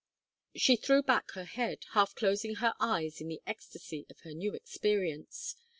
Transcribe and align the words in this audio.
She 0.55 0.77
threw 0.77 1.03
back 1.03 1.33
her 1.33 1.43
head, 1.45 1.85
half 1.91 2.15
closing 2.15 2.55
her 2.55 2.73
eyes 2.79 3.21
in 3.21 3.27
the 3.27 3.43
ecstasy 3.45 4.07
of 4.09 4.21
her 4.21 4.33
new 4.33 4.55
experience. 4.55 5.55